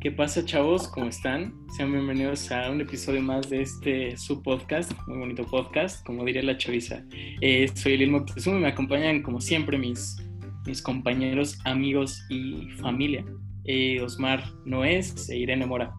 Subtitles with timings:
[0.00, 0.88] ¿Qué pasa, chavos?
[0.88, 1.52] ¿Cómo están?
[1.76, 6.42] Sean bienvenidos a un episodio más de este su podcast, muy bonito podcast, como diría
[6.42, 7.04] la chaviza.
[7.42, 10.16] Eh, soy Elil Moctezuma y me acompañan, como siempre, mis,
[10.64, 13.26] mis compañeros, amigos y familia.
[13.66, 15.92] Eh, Osmar Noés e Irene Mora.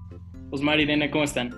[0.50, 1.54] Osmar, Irene, ¿cómo están?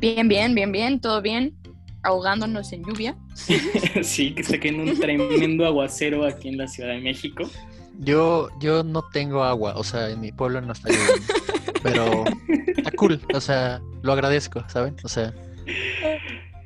[0.00, 1.56] Bien, bien, bien, bien, todo bien.
[2.02, 3.16] Ahogándonos en lluvia.
[4.02, 7.48] sí, que está cayendo un tremendo aguacero aquí en la Ciudad de México.
[7.98, 11.34] Yo, yo no tengo agua, o sea, en mi pueblo no está lloviendo.
[11.82, 12.24] pero
[12.76, 14.96] está cool, o sea, lo agradezco, ¿saben?
[15.04, 15.34] O sea.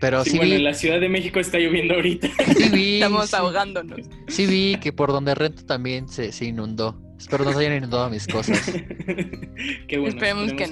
[0.00, 2.28] Pero sí, sí bueno, vi, en la Ciudad de México está lloviendo ahorita.
[2.56, 4.00] sí vi, Estamos sí- ahogándonos.
[4.28, 7.00] Sí vi que por donde rento también se, se inundó.
[7.18, 8.60] Espero no se hayan inundado mis cosas.
[9.88, 10.08] Qué bueno.
[10.08, 10.64] Esperemos que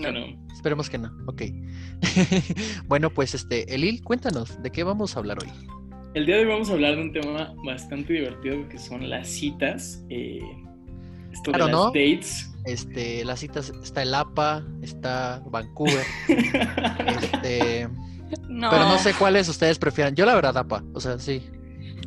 [0.52, 1.10] Esperemos que no.
[1.26, 1.42] Ok.
[2.86, 5.48] bueno, pues este, Elil, cuéntanos, ¿de qué vamos a hablar hoy?
[6.14, 9.28] El día de hoy vamos a hablar de un tema bastante divertido que son las
[9.28, 10.04] citas.
[10.08, 10.40] eh,
[11.32, 11.86] esto Claro, de las ¿no?
[11.86, 12.50] dates.
[12.64, 16.04] Este, las citas, está el APA, está Vancouver,
[17.22, 17.88] este,
[18.48, 20.14] No, pero no sé cuáles ustedes prefieran.
[20.16, 21.42] Yo la verdad APA, o sea, sí.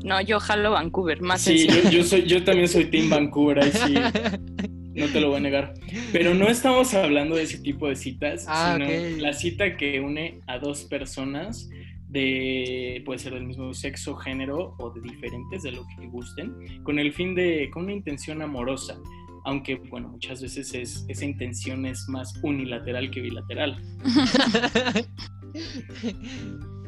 [0.04, 3.72] no, yo jalo Vancouver, más Sí, yo, yo soy, yo también soy Team Vancouver, ahí
[3.72, 3.94] sí,
[4.94, 5.74] no te lo voy a negar.
[6.12, 10.42] Pero no estamos hablando de ese tipo de citas, Ah, sino la cita que une
[10.46, 11.70] a dos personas
[12.14, 17.00] de, puede ser del mismo sexo, género o de diferentes, de lo que gusten, con
[17.00, 18.98] el fin de, con una intención amorosa.
[19.46, 23.82] Aunque, bueno, muchas veces es, esa intención es más unilateral que bilateral.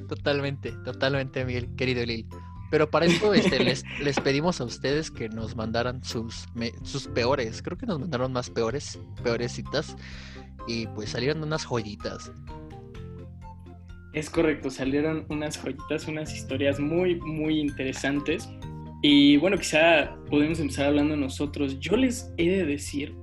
[0.07, 2.27] Totalmente, totalmente, mi querido Elil.
[2.71, 7.07] Pero para esto este, les, les pedimos a ustedes que nos mandaran sus, me- sus
[7.07, 7.61] peores.
[7.61, 9.95] Creo que nos mandaron más peores, peores citas.
[10.67, 12.31] Y pues salieron unas joyitas.
[14.15, 18.49] Es correcto, salieron unas joyitas, unas historias muy, muy interesantes.
[19.01, 21.81] Y bueno, quizá podemos empezar hablando nosotros.
[21.81, 23.13] Yo les he de decir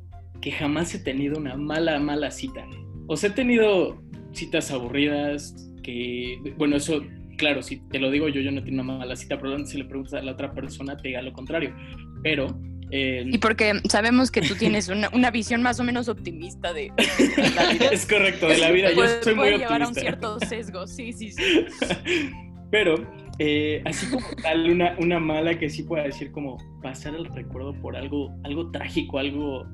[0.43, 2.67] que jamás he tenido una mala, mala cita.
[3.07, 4.02] O sea, he tenido
[4.33, 7.02] citas aburridas, que, bueno, eso,
[7.39, 9.86] claro, si te lo digo yo, yo no tengo una mala cita, probablemente si le
[9.86, 11.75] preguntas a la otra persona te diga lo contrario.
[12.23, 12.48] Pero...
[12.92, 16.92] eh, Y porque sabemos que tú tienes una, una visión más o menos optimista de,
[16.97, 17.86] de la vida.
[17.92, 20.19] es correcto, de la vida, yo puede, soy muy puede llevar a un optimista.
[20.19, 21.42] cierto sesgo, sí, sí, sí.
[22.70, 22.95] Pero,
[23.39, 27.75] eh, así como tal, una, una mala que sí pueda decir como pasar el recuerdo
[27.81, 29.67] por algo, algo trágico, algo,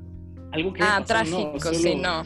[0.52, 0.82] algo que...
[0.82, 2.24] Ah, pasó, trágico, sí, no.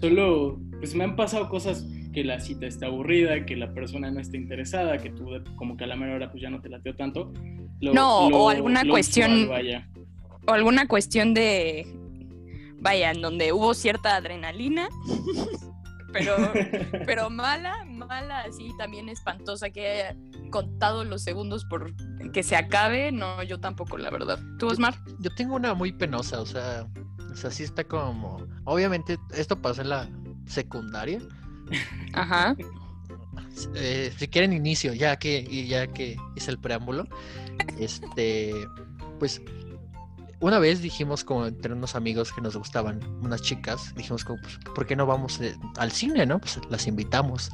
[0.00, 4.20] Solo, pues me han pasado cosas que la cita está aburrida, que la persona no
[4.20, 5.26] está interesada, que tú
[5.56, 7.32] como que a la mera hora pues ya no te lateo tanto.
[7.82, 9.88] Lo- No, lo- o alguna cuestión- usual, vaya.
[10.46, 11.86] O alguna cuestión de,
[12.78, 14.88] vaya, en donde hubo cierta adrenalina,
[16.12, 16.36] pero,
[17.06, 20.16] pero mala, mala, así también espantosa, que haya
[20.50, 21.92] contado los segundos por
[22.32, 24.38] que se acabe, no, yo tampoco, la verdad.
[24.58, 24.94] ¿Tú, Osmar?
[25.20, 26.86] Yo tengo una muy penosa, o sea,
[27.32, 28.46] o sea, sí está como.
[28.64, 30.08] Obviamente, esto pasa en la
[30.46, 31.18] secundaria.
[32.12, 32.54] Ajá.
[33.74, 37.06] Eh, si quieren inicio, ya que, y ya que hice el preámbulo,
[37.78, 38.52] este,
[39.18, 39.40] pues
[40.40, 44.58] una vez dijimos como entre unos amigos que nos gustaban unas chicas, dijimos como, pues,
[44.74, 46.40] ¿por qué no vamos eh, al cine, no?
[46.40, 47.50] Pues las invitamos.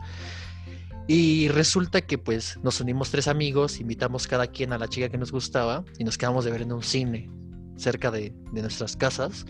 [1.06, 5.16] Y resulta que pues nos unimos tres amigos, invitamos cada quien a la chica que
[5.18, 7.30] nos gustaba y nos quedamos de ver en un cine
[7.76, 9.46] cerca de, de nuestras casas.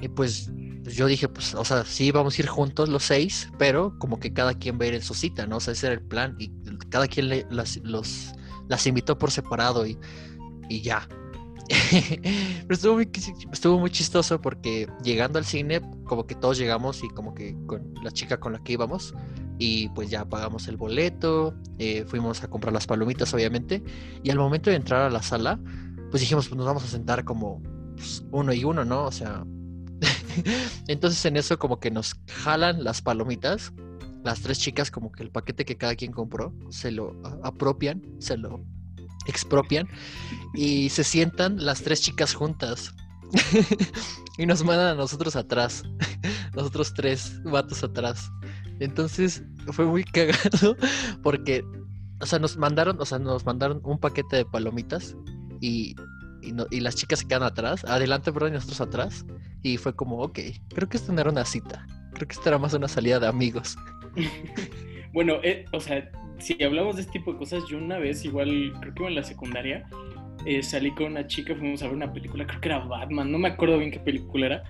[0.00, 0.50] Y pues
[0.84, 4.32] yo dije, pues, o sea, sí, vamos a ir juntos los seis, pero como que
[4.32, 5.58] cada quien va a ir en su cita, ¿no?
[5.58, 6.50] O sea, ese era el plan y
[6.88, 8.32] cada quien le- los,
[8.72, 9.98] las invitó por separado y,
[10.70, 11.06] y ya.
[12.62, 13.10] pero estuvo muy,
[13.52, 17.92] estuvo muy chistoso porque llegando al cine, como que todos llegamos y como que con
[18.02, 19.14] la chica con la que íbamos
[19.58, 23.82] y pues ya pagamos el boleto, eh, fuimos a comprar las palomitas, obviamente,
[24.22, 25.60] y al momento de entrar a la sala,
[26.10, 27.62] pues dijimos, pues nos vamos a sentar como
[27.94, 29.04] pues, uno y uno, ¿no?
[29.04, 29.44] O sea,
[30.88, 33.74] entonces en eso como que nos jalan las palomitas,
[34.24, 38.36] las tres chicas como que el paquete que cada quien compró, se lo apropian, se
[38.36, 38.64] lo
[39.26, 39.88] expropian
[40.54, 42.94] y se sientan las tres chicas juntas.
[44.38, 45.82] y nos mandan a nosotros atrás,
[46.54, 48.30] nosotros tres vatos atrás.
[48.80, 49.42] Entonces
[49.72, 50.76] fue muy cagado
[51.22, 51.64] porque,
[52.20, 55.16] o sea, nos mandaron, o sea, nos mandaron un paquete de palomitas
[55.60, 55.94] y,
[56.42, 59.24] y, y las chicas se quedan atrás, adelante, perdón, y nosotros atrás.
[59.62, 60.40] Y fue como, ok,
[60.74, 61.86] creo que esto no era una cita.
[62.14, 63.76] Creo que esto era más una salida de amigos.
[65.12, 68.72] Bueno, eh, o sea, si hablamos de este tipo de cosas, yo una vez, igual,
[68.80, 69.84] creo que iba en la secundaria,
[70.46, 73.36] eh, salí con una chica, fuimos a ver una película, creo que era Batman, no
[73.38, 74.62] me acuerdo bien qué película era,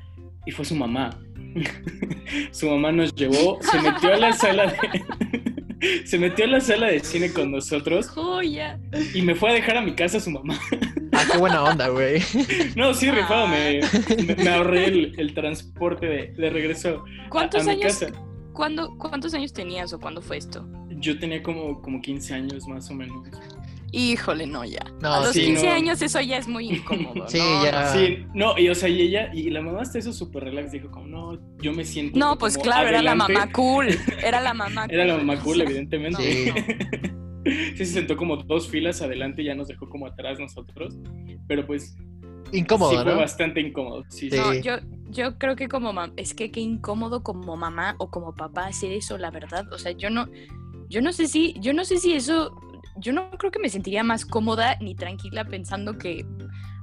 [0.45, 1.11] y fue su mamá.
[2.51, 6.03] su mamá nos llevó, se metió a la sala de...
[6.07, 8.81] se metió a la sala de cine con nosotros Joya.
[9.15, 10.59] y me fue a dejar a mi casa su mamá.
[11.13, 12.21] Ah, qué buena onda, güey.
[12.75, 13.89] No, sí, rifado, me, Ah.
[14.43, 18.13] me- ahorré el, el transporte de, de regreso a, ¿Cuántos a mi años, casa.
[18.53, 20.67] ¿Cuándo, ¿Cuántos años tenías o cuándo fue esto?
[20.99, 23.27] Yo tenía como, como 15 años más o menos.
[23.95, 24.81] Híjole, no, ya.
[25.03, 25.73] No, a los sí, 15 no.
[25.73, 27.27] años eso ya es muy incómodo.
[27.29, 27.65] Sí, ¿no?
[27.65, 27.87] ya.
[27.93, 30.91] Sí, no, y o sea, y ella, y la mamá hasta eso súper relax, dijo
[30.91, 33.33] como, no, yo me siento No, pues como claro, era la adelante".
[33.35, 33.89] mamá cool.
[34.25, 35.25] Era la mamá Era la cool.
[35.27, 36.23] mamá cool, evidentemente.
[36.23, 36.53] Sí.
[37.77, 40.97] Sí, se sentó como dos filas adelante y ya nos dejó como atrás nosotros.
[41.49, 41.97] Pero pues
[42.53, 43.19] Incómodo, sí fue ¿no?
[43.19, 44.05] bastante incómodo.
[44.09, 44.37] Sí, sí.
[44.37, 44.77] No, yo,
[45.11, 48.93] yo creo que como mamá, es que qué incómodo como mamá o como papá hacer
[48.93, 49.73] eso, la verdad.
[49.73, 50.29] O sea, yo no,
[50.89, 52.55] yo no sé si, yo no sé si eso,
[52.97, 56.27] yo no creo que me sentiría más cómoda ni tranquila pensando que,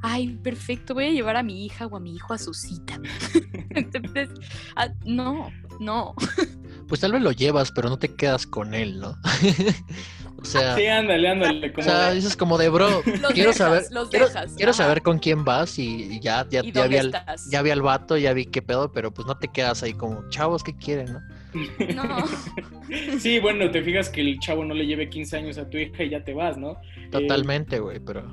[0.01, 2.99] ay, perfecto, voy a llevar a mi hija o a mi hijo a su cita.
[3.69, 4.29] Entonces,
[4.75, 6.15] ah, no, no.
[6.89, 9.15] Pues tal vez lo llevas, pero no te quedas con él, ¿no?
[10.41, 11.69] o sea, Sí, ándale, ándale.
[11.69, 12.89] o Como sea, de- dices como de bro,
[13.21, 14.83] Los quiero dejas, saber, los quiero, dejas, quiero ajá.
[14.83, 17.13] saber con quién vas y y ya, ya, ¿Y ya vi al,
[17.49, 20.27] ya vi al vato, ya vi qué pedo, pero pues no te quedas ahí como,
[20.29, 21.19] chavos, ¿qué quieren, no?
[21.95, 22.25] No.
[23.19, 26.03] Sí, bueno, te fijas que el chavo no le lleve 15 años a tu hija
[26.03, 26.75] y ya te vas, ¿no?
[27.11, 28.23] Totalmente, güey, pero...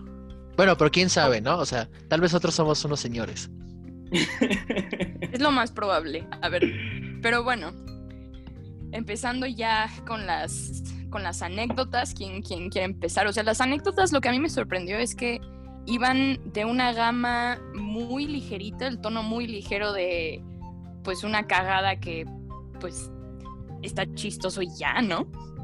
[0.56, 1.58] Bueno, pero quién sabe, ¿no?
[1.58, 3.50] O sea, tal vez nosotros somos unos señores.
[5.32, 6.26] Es lo más probable.
[6.40, 6.72] A ver,
[7.20, 7.72] pero bueno,
[8.96, 13.26] empezando ya con las, con las anécdotas, ¿quién, quién quiere empezar?
[13.26, 15.40] O sea, las anécdotas lo que a mí me sorprendió es que
[15.86, 20.42] iban de una gama muy ligerita, el tono muy ligero de
[21.04, 22.26] pues una cagada que
[22.80, 23.10] pues
[23.82, 25.20] está chistoso y ya, ¿no?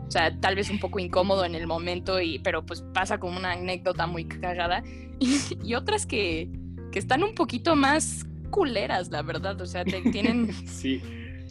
[0.06, 3.38] O sea, tal vez un poco incómodo en el momento, y, pero pues pasa como
[3.38, 4.82] una anécdota muy cagada.
[5.18, 6.50] Y, y otras que,
[6.92, 9.60] que están un poquito más culeras, la verdad.
[9.60, 10.52] O sea, te- tienen...
[10.66, 11.00] Sí,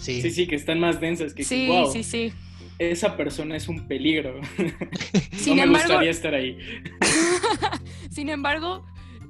[0.01, 1.33] Sí, sí, sí, que están más densas.
[1.33, 2.33] Que Sí, wow, sí, sí.
[2.79, 4.41] esa persona es un peligro.
[5.33, 6.57] Sin no me embargo, gustaría estar ahí.
[8.09, 8.83] sin embargo,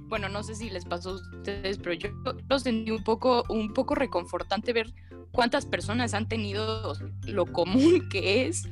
[0.08, 2.10] bueno, no sé si les pasó a ustedes, pero yo
[2.50, 4.94] lo sentí un poco, un poco reconfortante ver
[5.32, 6.94] cuántas personas han tenido
[7.28, 8.68] lo común que es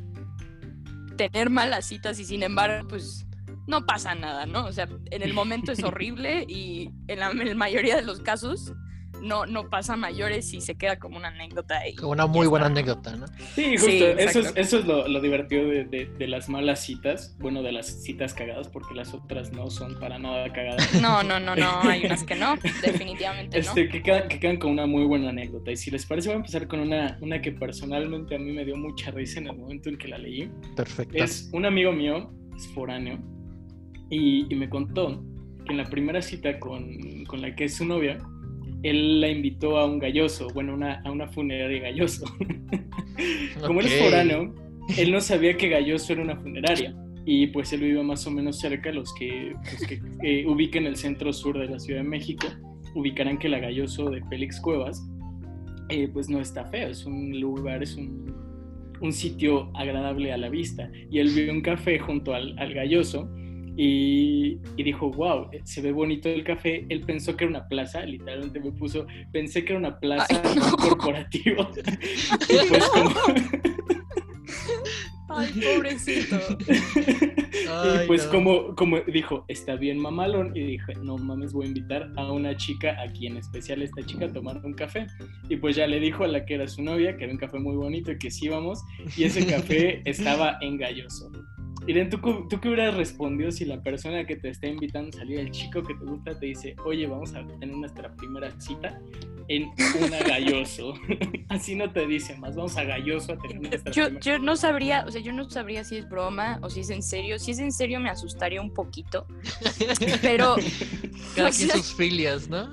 [1.18, 3.26] tener malas citas y sin embargo, pues
[3.68, 4.66] no pasa nada, ¿no?
[4.66, 8.22] O sea, en el momento es horrible y en la, en la mayoría de los
[8.22, 8.74] casos
[9.22, 11.96] no, no pasa a mayores y se queda como una anécdota ahí.
[11.96, 13.26] Como una muy buena anécdota, ¿no?
[13.56, 13.88] Sí, justo.
[13.90, 17.36] Sí, eso es, eso es lo, lo divertido de, de- de las malas citas.
[17.40, 20.90] Bueno, de las citas cagadas, porque las otras no son para nada cagadas.
[21.02, 23.64] No, no, no, no, hay unas que no, definitivamente no.
[23.68, 25.72] Este, que, quedan, que quedan con una muy buena anécdota.
[25.72, 28.66] Y si les parece, voy a empezar con una, una que personalmente a mí me
[28.66, 30.50] dio mucha risa en el momento en que la leí.
[30.76, 31.18] Perfecto.
[31.24, 33.20] Es un amigo mío, es foráneo,
[34.10, 35.24] y, y me contó
[35.66, 38.18] que en la primera cita con, con la que es su novia,
[38.84, 42.26] él la invitó a un galloso, bueno, una, a una funeraria galloso.
[43.66, 44.06] Como él es Ok.
[44.08, 44.56] foráneo,
[44.98, 46.96] él no sabía que galloso era una funeraria.
[47.26, 50.96] Y pues él vive más o menos cerca, los que, los que eh, ubiquen el
[50.96, 52.48] centro sur de la Ciudad de México,
[52.96, 55.06] ubicarán que la Galloso de Félix Cuevas,
[55.90, 58.34] eh, pues no está feo, es un lugar, es un,
[59.02, 60.90] un sitio agradable a la vista.
[61.12, 63.30] Y él vio un café junto al, al Galloso
[63.82, 66.86] y, y dijo, wow, se ve bonito el café.
[66.90, 70.56] Él pensó que era una plaza, literalmente me puso, pensé que era una plaza Ay,
[70.58, 70.76] no.
[70.76, 71.72] corporativa.
[72.50, 73.10] y pues como...
[75.30, 76.40] Ay, pobrecito.
[77.70, 78.32] Ay, y pues no.
[78.32, 82.58] como, como dijo, está bien mamalón, y dije, no mames, voy a invitar a una
[82.58, 85.08] chica, aquí en especial esta chica, a tomar un café.
[85.48, 87.60] Y pues ya le dijo a la que era su novia, que era un café
[87.60, 88.84] muy bonito y que sí íbamos,
[89.16, 91.32] y ese café estaba engalloso.
[91.90, 95.40] Irene, ¿tú, ¿tú qué hubieras respondido si la persona que te está invitando a salir,
[95.40, 99.02] el chico que te gusta, te dice, oye, vamos a tener nuestra primera cita
[99.48, 100.94] en una galloso?
[101.50, 104.56] Así no te dice más, vamos a galloso a tener nuestra Yo, primera yo no
[104.56, 107.40] sabría, o sea, yo no sabría si es broma o si es en serio.
[107.40, 109.26] Si es en serio me asustaría un poquito.
[110.22, 110.58] Pero,
[111.36, 112.70] Cada quien sea, sus filias, ¿no?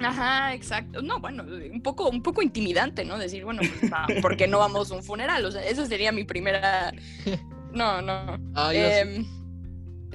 [0.00, 1.02] ajá, exacto.
[1.02, 3.18] No, bueno, un poco, un poco intimidante, ¿no?
[3.18, 5.44] Decir, bueno, pues, va, ¿por qué no vamos a un funeral?
[5.44, 6.92] O sea, esa sería mi primera.
[7.72, 8.36] No, no.
[8.70, 8.76] Sí.
[8.78, 9.26] Em,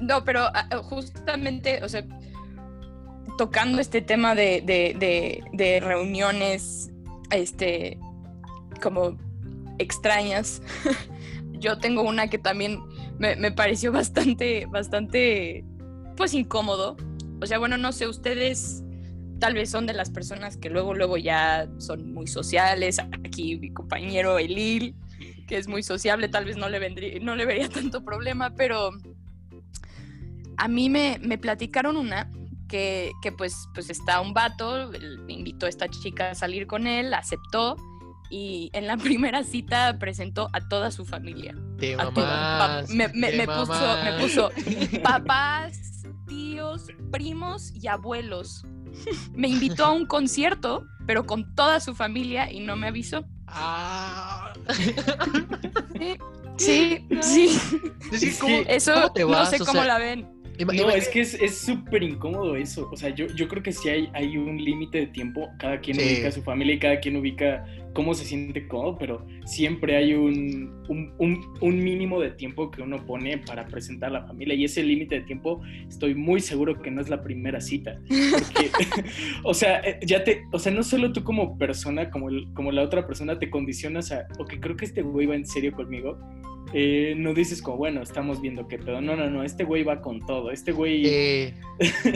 [0.00, 2.04] no, pero ah, justamente, o sea,
[3.38, 6.90] tocando este tema de, de- de- de reuniones,
[7.30, 7.98] este,
[8.82, 9.16] como
[9.78, 10.62] extrañas,
[11.52, 12.80] yo tengo una que también
[13.18, 15.64] me, me pareció bastante, bastante,
[16.16, 16.96] pues incómodo.
[17.40, 18.82] O sea, bueno, no sé, ustedes
[19.38, 22.98] tal vez son de las personas que luego, luego ya son muy sociales.
[23.24, 24.94] Aquí mi compañero Elil,
[25.46, 28.90] que es muy sociable, tal vez no le, vendría, no le vería tanto problema, pero
[30.56, 32.30] a mí me, me platicaron una
[32.68, 34.90] que, que pues, pues está un vato,
[35.28, 37.76] invitó a esta chica a salir con él, aceptó
[38.30, 41.54] y en la primera cita presentó a toda su familia.
[41.78, 44.50] Te toda- me, me- te me puso, me puso
[45.02, 48.64] papás, tíos, primos y abuelos.
[49.34, 53.24] Me invitó a un concierto, pero con toda su familia y no me avisó.
[53.46, 54.52] Ah.
[55.98, 56.16] Sí,
[56.58, 57.58] sí, sí.
[58.12, 60.28] Es que, ¿cómo- Eso cómo te no sé O cómo sea, la ven.
[60.64, 62.88] No, es que es es súper incómodo eso.
[62.92, 65.48] O sea, yo, yo creo que sí hay, hay un límite de tiempo.
[65.58, 66.04] Cada quien Sí.
[66.06, 70.12] ubica a su familia y cada quien ubica cómo se siente cómodo, pero siempre hay
[70.14, 74.54] un, un, un- un mínimo de tiempo que uno pone para presentar a la familia.
[74.54, 77.98] Y ese límite de tiempo estoy muy seguro que no es la primera cita.
[78.08, 78.70] Porque,
[79.44, 82.70] o sea, eh, ya te, o sea, no solo tú como persona, como, el- como
[82.72, 86.18] la otra persona te condicionas a, ok, creo que este güey va en serio conmigo.
[86.72, 89.00] Eh, no dices como, bueno, estamos viendo qué pedo.
[89.00, 90.50] No, no, no, este güey va con todo.
[90.50, 91.02] Este güey...
[91.06, 92.10] eh, Este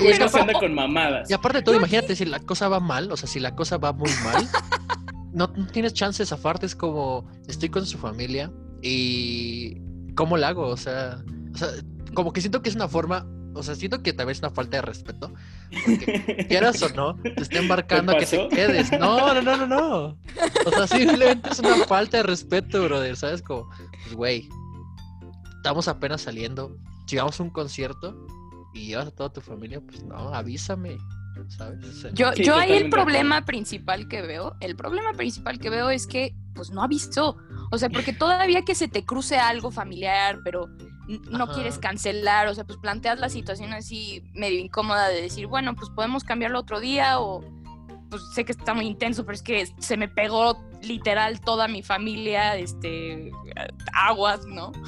[0.00, 1.30] güey pero- no se anda con mamadas.
[1.30, 3.78] y aparte de todo, imagínate si la cosa va mal, o sea, si la cosa
[3.78, 4.48] va muy mal,
[5.32, 8.50] no, no tienes chance de zafarte, es como, estoy con su familia
[8.82, 9.80] y
[10.14, 10.66] ¿cómo la hago?
[10.66, 11.22] O sea,
[11.54, 11.68] o sea,
[12.14, 14.50] como que siento que es una forma, o sea, siento que tal vez es una
[14.50, 15.32] falta de respeto,
[15.86, 18.90] porque quieras o no, te está embarcando a que te quedes.
[18.98, 20.18] No, no, no, no, no.
[20.66, 23.40] O sea, simplemente es una falta de respeto, brother, ¿sabes?
[23.42, 23.70] Como,
[24.02, 24.48] pues, güey,
[25.56, 28.26] estamos apenas saliendo, si vamos a un concierto
[28.74, 30.96] y llevas a toda tu familia, pues no, avísame,
[31.48, 31.84] ¿sabes?
[31.84, 35.70] O sea, Yo, Sí, yo ahí el problema principal que veo, el problema principal que
[35.70, 37.36] veo es que pues no avisó.
[37.70, 40.68] O sea, porque todavía que se te cruce algo familiar, pero
[41.30, 41.54] no Ajá.
[41.54, 45.90] quieres cancelar, o sea, pues planteas la situación así medio incómoda de decir, bueno, pues
[45.90, 47.40] podemos cambiarlo otro día o
[48.12, 51.82] pues sé que está muy intenso, pero es que se me pegó literal toda mi
[51.82, 53.30] familia, este,
[53.94, 54.70] aguas, ¿no?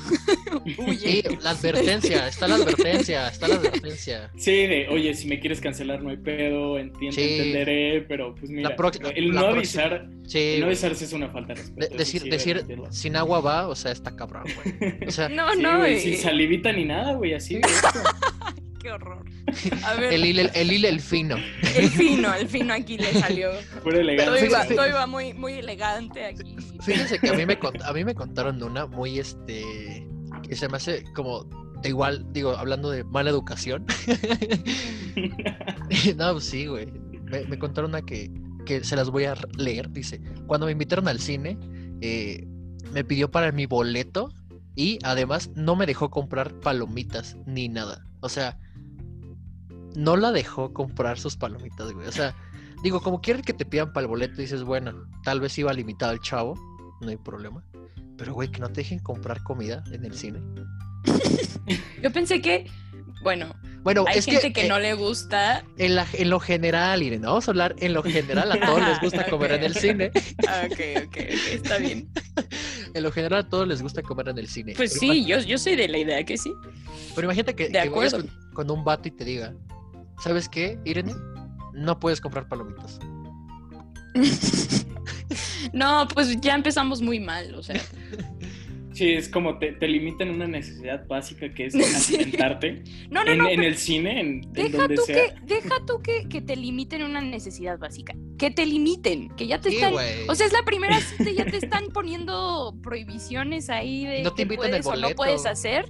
[0.98, 4.30] Sí, la advertencia, está la advertencia, está la advertencia.
[4.36, 7.22] Sí, de, oye, si me quieres cancelar no hay pedo, entiendo, Sí.
[7.38, 11.28] entenderé, pero pues mira, La próxima- el no avisar, Sí, el no avisarse es una
[11.30, 11.96] falta de De- respeto.
[11.96, 15.08] decir, sí, decir, sin agua va, o sea, está cabrón, güey.
[15.08, 17.54] O sea, No, Sí, no, güey, y- sin salivita ni nada, güey, así.
[17.56, 17.88] directo.
[18.84, 19.24] qué horror.
[19.84, 21.36] A ver, el el, el fino.
[21.76, 23.50] el fino, el fino aquí le salió.
[23.82, 24.44] Pura Todo elegancia.
[24.46, 26.54] iba, todo iba muy, muy elegante aquí.
[26.82, 30.06] Fíjense que a mí me, cont- a mí me contaron una muy, este,
[30.46, 31.44] que se me hace como,
[31.82, 33.86] de igual, digo, hablando de mala educación.
[36.16, 36.86] no, pues sí, güey.
[37.24, 38.30] Me, me contaron una que,
[38.66, 39.90] que se las voy a leer.
[39.90, 41.58] Dice, cuando me invitaron al cine,
[42.02, 42.46] eh,
[42.92, 44.30] me pidió para mi boleto
[44.76, 48.04] y además no me dejó comprar palomitas ni nada.
[48.20, 48.58] O sea,
[49.94, 52.06] no la dejó comprar sus palomitas, güey.
[52.06, 52.34] O sea,
[52.82, 54.92] digo, como quieren que te pidan para el boleto, dices, bueno,
[55.24, 56.54] tal vez iba limitado el chavo,
[57.00, 57.64] no hay problema.
[58.16, 60.40] Pero, güey, que no te dejen comprar comida en el cine.
[62.02, 62.66] Yo pensé que,
[63.22, 65.64] bueno, Bueno, hay es gente que, que, eh, no le gusta.
[65.78, 69.00] en, la- en lo general, Irene, vamos a hablar en lo general, a todos les
[69.00, 70.10] gusta comer en el cine.
[70.46, 71.16] Ah, ok, ok, ok,
[71.52, 72.08] está bien.
[72.94, 74.74] En lo general, a todos les gusta comer en el cine.
[74.76, 76.52] Pues Pero sí, yo, yo soy de la idea que sí.
[77.16, 78.28] Pero imagínate que, De que vayas acuerdo.
[78.52, 79.52] con, con un vato y te diga,
[80.22, 81.12] ¿sabes qué, Irene?
[81.72, 82.98] No puedes comprar palomitas.
[85.72, 87.80] No, pues ya empezamos muy mal, o sea.
[88.92, 92.14] Sí, es como te, te limitan una necesidad básica que es Sí.
[92.14, 92.84] alimentarte.
[93.10, 93.48] No, no, en, no.
[93.48, 95.16] en el cine, en, en Deja donde tú, sea.
[95.16, 98.14] que, deja tú que, que te limiten una necesidad básica.
[98.38, 99.94] Que te limiten, que ya te Sí, están.
[100.28, 104.32] O sea, es la primera cita y ya te están poniendo prohibiciones ahí de No
[104.32, 105.86] te el puedes o no puedes hacer.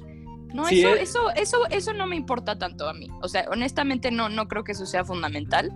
[0.55, 3.09] No, Sí, eso, es- eso, eso, eso no me importa tanto a mí.
[3.21, 5.71] O sea, honestamente no, no creo que eso sea fundamental.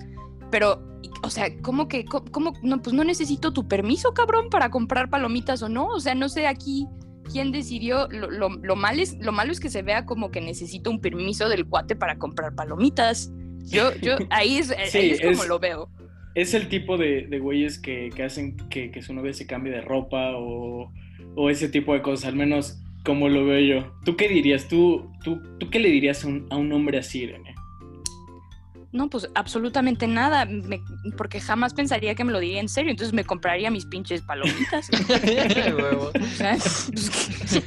[0.50, 0.82] Pero,
[1.22, 5.10] o sea, ¿cómo que, cómo, cómo- no, pues no necesito tu permiso, cabrón, para comprar
[5.10, 5.88] palomitas o no?
[5.88, 6.86] O sea, no sé aquí
[7.30, 8.08] quién decidió.
[8.08, 11.00] Lo, lo, lo mal es, lo malo es que se vea como que necesito un
[11.00, 13.30] permiso del cuate para comprar palomitas.
[13.66, 15.90] Yo, yo, ahí es, ahí es como es- lo veo.
[16.34, 19.72] Es el tipo de, de güeyes que, que hacen que, que su novia se cambie
[19.72, 20.92] de ropa o,
[21.34, 23.92] o ese tipo de cosas, al menos como lo veo yo.
[24.04, 24.68] ¿Tú qué dirías?
[24.68, 27.54] ¿Tú, tú, tú qué le dirías a un, a un hombre así, Irene?
[28.90, 30.80] No, pues absolutamente nada, me-
[31.18, 34.88] porque jamás pensaría que me lo diría en serio, entonces me compraría mis pinches palomitas.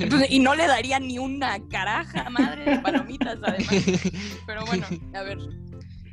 [0.10, 3.86] Pues, y no le daría ni una caraja madre de palomitas, además.
[4.48, 5.38] Pero bueno, a ver,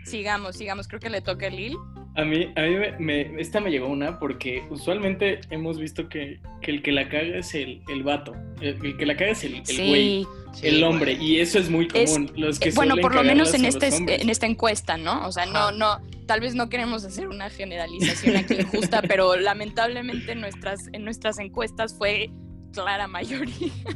[0.05, 1.77] sigamos, sigamos, creo que le toca a Lil.
[2.19, 6.41] A mí, a mí me, me- esta me llegó una porque usualmente hemos visto que,
[6.61, 8.35] que el que la caga es el, el vato.
[8.61, 11.15] El, el que la caga es el, el güey, Sí, el hombre.
[11.15, 11.27] güey.
[11.35, 12.33] Y eso es muy Es- común.
[12.37, 13.89] Los que eh, bueno, por lo menos en, este,
[14.21, 15.27] en esta encuesta, ¿no?
[15.29, 15.73] O sea, no, Ajá.
[15.73, 21.05] no, tal vez no queremos hacer una generalización aquí injusta, pero lamentablemente en nuestras, en
[21.05, 22.31] nuestras encuestas fue
[22.73, 23.55] clara mayoría.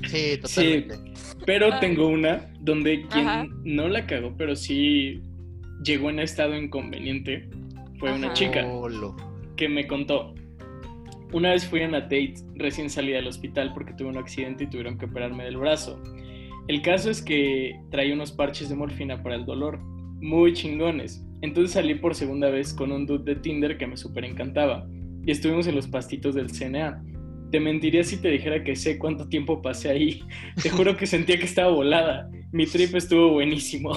[0.08, 0.94] Sí, totalmente.
[1.44, 1.80] Pero Ay.
[1.80, 3.46] tengo una donde quien Ajá.
[3.64, 5.20] no la cagó, pero sí
[5.84, 7.48] llegó en estado inconveniente,
[8.02, 8.66] fue una chica
[9.54, 10.34] que me contó.
[11.32, 14.66] Una vez fui a una date recién salida del hospital porque tuve un accidente y
[14.66, 16.02] tuvieron que operarme del brazo.
[16.66, 19.78] El caso es que traía unos parches de morfina para el dolor,
[20.20, 21.24] muy chingones.
[21.42, 24.84] Entonces salí por segunda vez con un dude de Tinder que me súper encantaba.
[25.24, 27.04] Y estuvimos en los pastitos del CNA.
[27.52, 30.22] Te mentiría si te dijera que sé cuánto tiempo pasé ahí.
[30.60, 32.28] Te juro que sentía que estaba volada.
[32.50, 33.92] Mi trip estuvo buenísimo.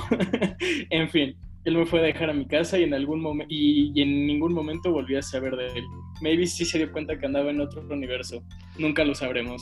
[0.91, 1.35] en fin,
[1.65, 4.25] él me fue a dejar a mi casa y en algún momento y, y, en
[4.27, 5.83] ningún momento volví a saber de él.
[6.21, 8.43] Maybe sí se dio cuenta que andaba en otro universo.
[8.77, 9.61] Nunca lo sabremos.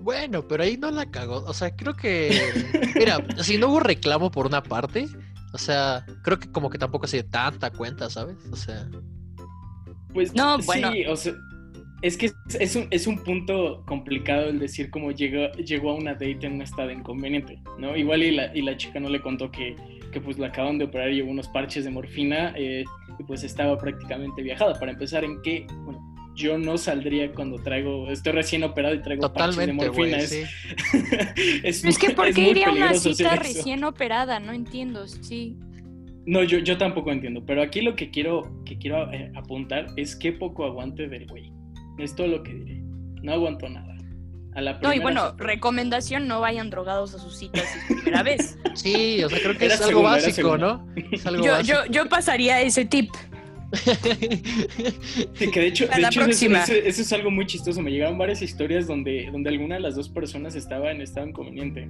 [0.00, 1.44] Bueno, pero ahí no la cagó.
[1.44, 2.30] O sea, creo que.
[2.96, 5.06] Mira, si no hubo reclamo por una parte,
[5.52, 8.36] o sea, creo que como que tampoco se dio tanta cuenta, ¿sabes?
[8.50, 8.88] O sea.
[10.14, 10.92] Pues No, bueno.
[10.92, 11.34] sí, o sea,
[12.02, 15.94] es que es- es un, es un punto complicado el decir cómo llegó, llegó a
[15.94, 17.96] una date en un estado inconveniente, ¿no?
[17.96, 19.74] Igual y la, y la chica no le contó que,
[20.12, 22.84] que pues la acaban de operar y llevó unos parches de morfina eh,
[23.18, 24.78] y pues estaba prácticamente viajada.
[24.78, 26.00] Para empezar, en que, bueno,
[26.34, 30.18] yo no saldría cuando traigo, estoy recién operado y traigo parches de morfina.
[30.18, 30.42] es, Sí.
[31.64, 34.38] es, Es que ¿por qué iría a una cita recién operada?
[34.38, 35.56] No entiendo, sí.
[36.24, 40.14] No, yo, yo tampoco entiendo, pero aquí lo que quiero, que quiero eh, apuntar es
[40.14, 41.50] qué poco aguante del güey.
[41.98, 42.80] Es todo lo que diré.
[43.22, 43.91] No aguanto nada.
[44.54, 48.22] A la No, y bueno, recomendación, no vayan drogados a sus citas si es primera
[48.30, 48.58] vez.
[48.74, 50.58] Sí, o sea, creo que Era es algo segunda, básico.
[50.58, 50.86] ¿no?
[51.10, 51.78] Es algo Yo, básico.
[51.86, 53.10] yo, yo pasaría ese tip.
[55.34, 56.62] Sí, que de hecho, de eso, es- próxima.
[56.62, 57.80] eso- eso es algo muy chistoso.
[57.80, 61.88] Me llegaron varias historias donde, donde alguna de las dos personas estaba en estado inconveniente.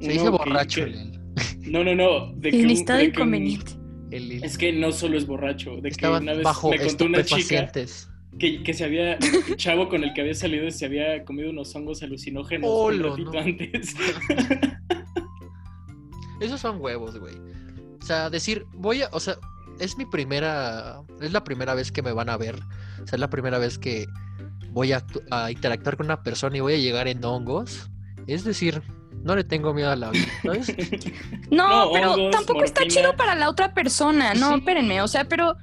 [0.00, 2.32] Se dice borracho que- No, no, no.
[2.36, 3.72] De que En un- estado de que un- inconveniente.
[4.10, 5.76] el- el- Es que no solo es borracho.
[5.80, 7.72] De que una vez bajo me contó una chica.
[8.38, 11.74] Que, que se había, el chavo con el que había salido se había comido unos
[11.76, 13.38] hongos alucinógenos un ratito no.
[13.38, 13.94] antes.
[16.40, 17.34] Esos son huevos, güey.
[18.02, 19.36] O sea, decir, voy a, o sea,
[19.78, 22.56] es mi primera, es la primera vez que me van a ver.
[23.02, 24.06] O sea, es la primera vez que
[24.70, 27.88] voy a, actu- a interactuar con una persona y voy a llegar en hongos.
[28.26, 28.82] Es decir,
[29.22, 30.74] no le tengo miedo a la vida, ¿sabes?
[31.50, 34.34] No, No, pero hongos, tampoco está chido para la otra persona.
[34.34, 34.58] No, Sí.
[34.58, 35.56] espérenme, o sea, pero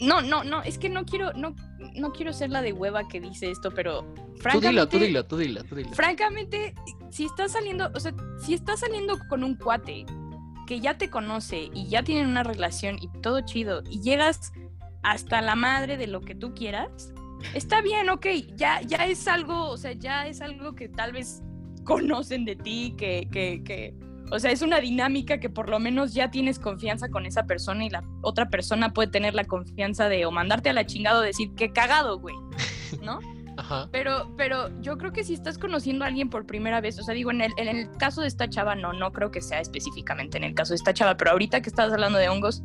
[0.00, 1.54] no, no, no, es que no quiero, no,
[1.96, 4.02] no quiero ser la de hueva que dice esto, pero
[4.36, 5.92] Tú francamente, tú dila, tú dila, tú dila.
[5.92, 6.74] francamente,
[7.10, 10.04] si estás saliendo, o sea, si estás saliendo con un cuate
[10.66, 14.52] que ya te conoce y ya tienen una relación y todo chido y llegas
[15.02, 17.12] hasta la madre de lo que tú quieras,
[17.54, 21.42] está bien, ok, ya, ya es algo, o sea, ya es algo que tal vez
[21.84, 23.94] conocen de ti, que, que, que,
[24.30, 27.84] o sea, es una dinámica que por lo menos ya tienes confianza con esa persona
[27.84, 31.22] y la otra persona puede tener la confianza de o mandarte a la chingada o
[31.22, 32.34] decir, qué cagado, güey,
[33.02, 33.20] ¿no?
[33.56, 33.88] Ajá.
[33.90, 37.14] Pero, pero yo creo que si estás conociendo a alguien por primera vez, o sea,
[37.14, 40.36] digo, en el, en el caso de esta chava, no, no creo que sea específicamente
[40.36, 42.62] en el caso de esta chava, pero ahorita que estás hablando de hongos,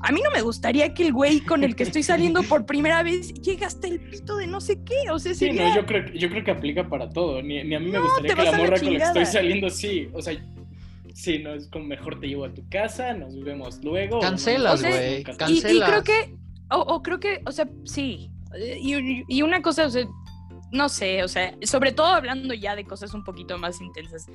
[0.00, 3.02] a mí no me gustaría que el güey con el que estoy saliendo por primera
[3.02, 6.04] vez llegue hasta el pito de no sé qué, o sea, Sí, no, yo creo,
[6.12, 7.42] yo creo que aplica para todo.
[7.42, 9.70] Ni, ni a mí me No, gustaría que la morra con la que estoy saliendo,
[9.70, 10.08] sí.
[10.12, 10.34] O sea,
[11.16, 14.16] sí, no es como mejor te llevo a tu casa, nos vemos luego.
[14.16, 15.36] no Cancelas, güey, nunca.
[15.36, 15.88] can- Y, y cancelas.
[15.90, 16.34] creo que,
[16.70, 18.30] o, o creo que, o sea, sí.
[18.80, 20.04] Y, y una cosa, o sea,
[20.72, 24.26] no sé, o sea, sobre todo hablando ya de cosas un poquito más intensas,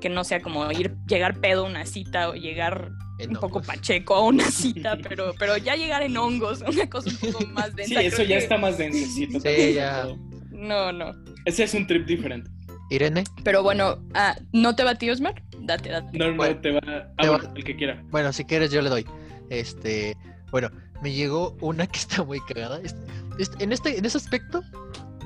[0.00, 3.62] que no sea como ir, llegar pedo a una cita o llegar En un poco
[3.62, 7.66] pacheco a una cita, pero, pero ya llegar en hongos, una cosa un poco más
[7.70, 8.02] Sí, densa.
[8.02, 9.40] eso creo ya que- está más densecito.
[9.40, 10.06] Sí, ya.
[10.50, 11.12] No, no.
[11.44, 12.50] Ese es un trip diferente.
[12.90, 15.42] Irene, Pero bueno, ah, ¿no te batí, Osmar?
[15.66, 16.18] Date, date.
[16.18, 16.80] No, no, Bueno, te va.
[16.86, 18.02] Ah, te va- el que quiera.
[18.10, 19.06] bueno, si quieres yo le doy.
[19.50, 20.16] Este,
[20.50, 20.70] bueno,
[21.02, 22.80] me llegó una que está muy cagada.
[22.82, 23.00] Este-
[23.38, 24.62] este- en este, en ese aspecto,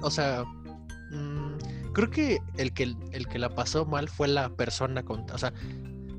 [0.03, 0.45] o sea,
[1.11, 5.39] mm, creo que el que el que la pasó mal fue la persona con, o
[5.39, 5.53] sea,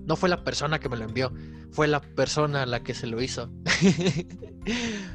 [0.05, 1.31] no fue la persona que me lo envió,
[1.71, 3.49] fue la persona a la que se lo hizo.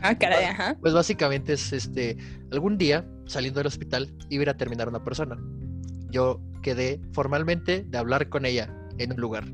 [0.03, 0.77] Ah, caray, ajá.
[0.81, 2.17] Pues básicamente es este,
[2.53, 5.37] algún día saliendo del hospital iba a ir a terminar una persona.
[6.11, 9.45] Yo quedé formalmente de hablar con ella en un lugar.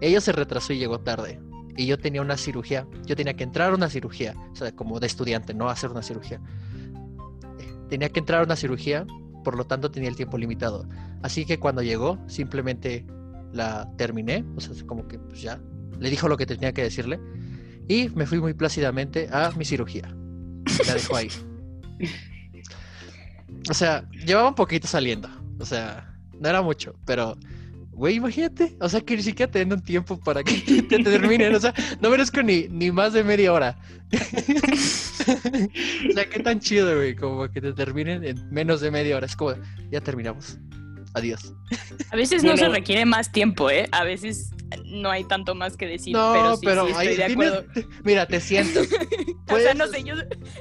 [0.00, 1.40] Ella se retrasó y llegó tarde.
[1.76, 5.00] Y yo tenía una cirugía, yo tenía que entrar a una cirugía, o sea, como
[5.00, 6.40] de estudiante, no hacer una cirugía.
[7.58, 9.06] Eh, Tenía que entrar a una cirugía,
[9.44, 10.86] por lo tanto tenía el tiempo limitado.
[11.22, 13.06] Así que cuando llegó, simplemente
[13.52, 15.60] la terminé, o sea, como que pues ya,
[15.98, 17.20] le dijo lo que tenía que decirle.
[17.88, 20.14] Y me fui muy plácidamente a mi cirugía.
[20.86, 21.28] La dejó ahí.
[23.68, 25.28] O sea, llevaba un poquito saliendo.
[25.58, 27.36] O sea, no era mucho, pero,
[27.92, 28.76] güey, imagínate.
[28.80, 31.54] O sea, que ni siquiera te un tiempo para que te terminen.
[31.54, 33.78] O sea, no merezco ni, ni más de media hora.
[34.12, 39.26] o sea, qué tan chido, güey, como que te terminen en menos de media hora.
[39.26, 39.54] Es como,
[39.90, 40.58] ya terminamos.
[41.14, 41.52] Adiós.
[42.12, 43.88] A veces no se requiere más tiempo, ¿eh?
[43.92, 44.50] A veces
[44.84, 46.12] no hay tanto más que decir.
[46.14, 47.90] No, pero sí, pero sí, estoy ahí de tienes- acuerdo.
[48.04, 48.88] Mira, te sientas.
[49.52, 50.14] O sea, no sé, yo,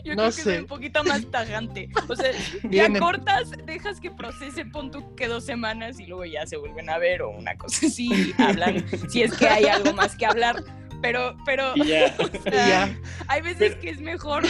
[0.03, 1.89] yo no creo que soy un poquito más tajante.
[2.07, 2.31] O sea,
[2.71, 6.89] ya cortas, dejas que procese, pon tú que dos semanas y luego ya se vuelven
[6.89, 10.25] a ver o una cosa así, y hablan, si es que hay algo más que
[10.25, 10.63] hablar.
[11.03, 12.15] Pero, pero, Y ya.
[12.17, 14.43] o sea, hay veces Pero- que es mejor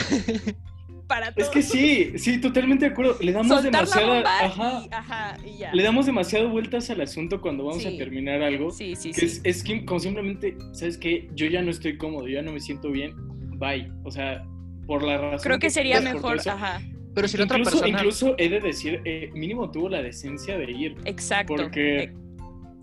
[1.09, 1.47] para todos.
[1.49, 3.17] Es que sí, sí, totalmente de acuerdo.
[3.19, 4.07] Le damos demasiada.
[4.13, 4.81] bomba Ajá.
[4.85, 5.73] y, ajá, y ya.
[5.73, 7.95] Le damos demasiado vueltas al asunto cuando vamos Sí.
[7.95, 8.71] a terminar algo.
[8.71, 9.25] Sí, sí, Que sí.
[9.25, 11.27] es, es que como simplemente, ¿sabes qué?
[11.35, 13.13] Yo ya no estoy cómodo, yo ya no me siento bien.
[13.57, 13.91] Bye.
[14.05, 14.45] O sea,
[14.87, 15.39] por la razón.
[15.43, 16.51] Creo que sería mejor, eso.
[16.51, 16.81] ajá,
[17.13, 17.87] Pero si la otra persona.
[17.89, 20.95] incluso he de decir, eh, mínimo tuvo la decencia de ir.
[21.05, 21.55] exacto.
[21.55, 22.13] Porque, Eh,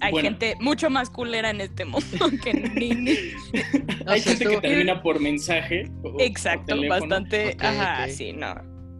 [0.00, 0.28] Hay bueno.
[0.28, 2.06] gente mucho más culera en este mundo
[2.44, 3.14] que ni, ni-
[4.04, 5.90] no Hay gente que termina por mensaje.
[6.02, 7.56] o- Exacto, bastante.
[7.60, 8.10] Ajá, ok.
[8.10, 8.54] sí, no.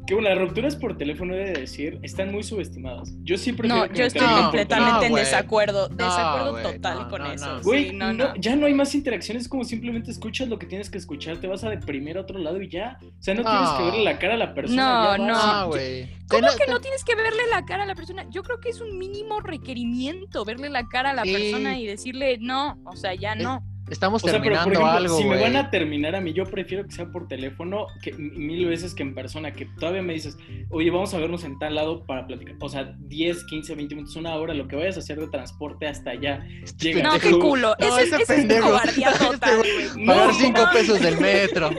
[0.07, 3.13] Que bueno, las rupturas por teléfono, he de decir, están muy subestimadas.
[3.25, 5.89] Yo sí prefiero No, que yo estoy completamente No, en desacuerdo.
[5.89, 7.47] No, Desacuerdo total no, con no, eso.
[7.47, 7.59] no.
[7.59, 8.35] sí, Güey, no, no, no.
[8.37, 11.65] ya no hay más interacciones, como simplemente escuchas lo que tienes que escuchar, te vas
[11.65, 12.99] a deprimir a otro lado y ya.
[13.03, 13.51] O sea, no, No.
[13.51, 15.17] tienes que verle la cara a la persona.
[15.17, 15.67] No, ya no.
[15.69, 16.09] güey.
[16.29, 18.27] ¿Cómo que no tienes que verle la cara a la persona?
[18.31, 21.33] Yo creo que es un mínimo requerimiento verle la cara a la Sí.
[21.33, 23.63] persona y decirle no, o sea, ya Es- no.
[23.89, 26.33] Estamos O sea, pero por terminando ejemplo, algo, si me van a terminar a mí,
[26.33, 30.13] yo prefiero que sea por teléfono que mil veces que en persona, que todavía me
[30.13, 30.37] dices,
[30.71, 32.57] oye, vamos a vernos en tal lado para platicar.
[32.61, 35.87] O sea, 10, 15, 20 minutos, una hora, lo que vayas a hacer de transporte
[35.87, 36.45] hasta allá.
[36.81, 37.03] Llega.
[37.03, 37.77] No, qué culo.
[37.79, 40.07] No, Ese, es- ese es cobardía Este total, güey.
[40.07, 40.71] Pagar No, 5 no.
[40.73, 41.71] pesos del metro.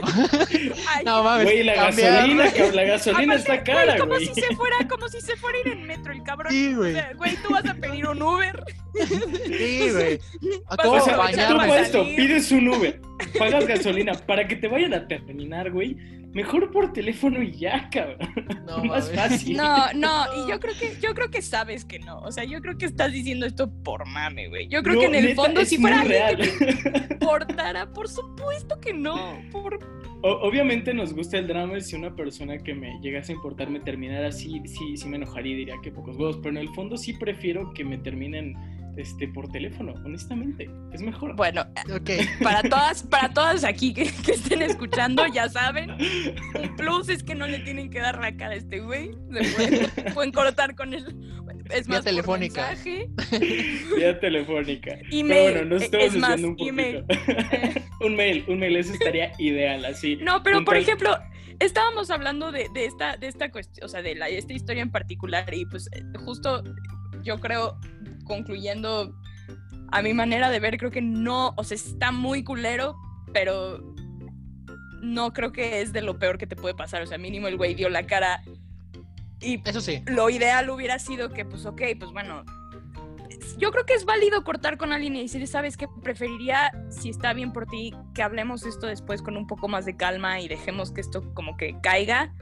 [0.88, 1.44] Ay, no mames.
[1.44, 4.26] Güey, la cambiar- gasolina, que la gasolina Aparte, está cara, como güey.
[4.26, 6.52] si se fuera, como si se fuera a ir en metro el cabrón.
[6.52, 6.94] Sí, güey.
[7.16, 8.64] güey, tú vas a pedir un Uber.
[9.46, 10.18] Sí, güey.
[10.68, 12.16] A O sea, tú para salir.
[12.16, 13.00] pides un Uber,
[13.38, 15.96] pagas gasolina para que te vayan a terminar, güey.
[16.34, 18.18] Mejor por teléfono y ya, cabrón.
[18.66, 19.56] No, Más fácil.
[19.56, 22.18] No, no, y yo creo que, yo creo que sabes que no.
[22.20, 24.68] O sea, yo creo que estás diciendo esto por mame, güey.
[24.68, 26.36] Yo creo No, que en el neta, fondo, si fuera que real.
[26.36, 29.40] te importara, por supuesto que no.
[29.50, 29.78] Por...
[30.20, 33.70] O- obviamente nos gusta el drama y si una persona que me llegase a importar
[33.70, 36.68] me terminara así, sí, sí me enojaría y diría que pocos huevos, pero en el
[36.74, 38.54] fondo sí prefiero que me terminen
[38.98, 40.68] este, por teléfono, honestamente.
[40.92, 41.34] Es mejor.
[41.36, 41.62] Bueno,
[41.94, 42.10] Ok.
[42.42, 47.34] para todas, para todas aquí que, que estén escuchando, ya saben, un plus es que
[47.34, 49.10] no le tienen que dar la cara a este güey.
[49.32, 51.04] Se pueden, pueden cortar con él.
[51.70, 52.74] Es Vía más, por telefónica.
[53.96, 54.92] Vía telefónica.
[55.12, 56.68] Email, Pero bueno, nos eh, estamos es más, un poquito.
[56.70, 57.04] email.
[58.00, 60.16] Un mail, un mail, eso estaría ideal, así.
[60.16, 61.18] No, pero por tal- ejemplo,
[61.58, 64.82] estábamos hablando de, de esta, de esta cuestión, o sea, de, la, de esta historia
[64.82, 65.90] en particular, y pues
[66.24, 66.62] justo
[67.22, 67.78] yo creo,
[68.28, 69.12] concluyendo
[69.90, 72.96] a mi manera de ver, creo que no, o sea, está muy culero,
[73.32, 73.82] pero
[75.02, 77.02] no creo que es de lo peor que te puede pasar.
[77.02, 78.42] O sea, mínimo el güey dio la cara.
[79.40, 80.02] Y Eso sí.
[80.06, 82.44] lo ideal hubiera sido que, pues, ok, pues bueno.
[83.56, 85.88] Yo creo que es válido cortar con alguien y decir, ¿sabes qué?
[86.02, 89.96] Preferiría, si está bien por ti, que hablemos esto después con un poco más de
[89.96, 92.34] calma y dejemos que esto como que caiga.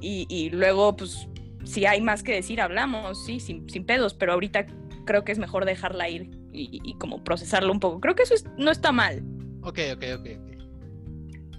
[0.00, 1.28] Y, y luego, pues,
[1.64, 4.66] si hay más que decir, hablamos, sí, sin, sin pedos, pero ahorita
[5.04, 8.00] creo que es mejor dejarla ir y, y como procesarlo un poco.
[8.00, 9.22] Creo que eso es- no está mal.
[9.62, 10.28] Ok, ok, ok.
[10.38, 10.48] ok.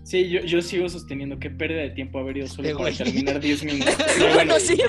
[0.06, 3.40] Sí, yo, yo sigo sosteniendo que pérdida de tiempo haber ido solo Este para terminar
[3.40, 3.96] 10 minutos.
[4.18, 4.78] Pero bueno, sí.